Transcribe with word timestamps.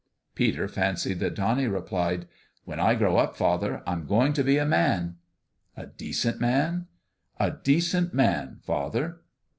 Peter 0.33 0.67
fancied 0.67 1.19
that 1.19 1.35
Donnie 1.35 1.67
replied: 1.67 2.27
"When 2.65 2.79
I 2.79 2.95
grow 2.95 3.17
up, 3.17 3.35
father, 3.35 3.83
I'm 3.85 4.07
going 4.07 4.33
to 4.33 4.43
be 4.43 4.57
a 4.57 4.65
man."" 4.65 5.17
A 5.77 5.85
decent 5.85 6.41
man?"" 6.41 6.87
A 7.39 7.51
decent 7.51 8.11
man, 8.11 8.57
father." 8.63 9.21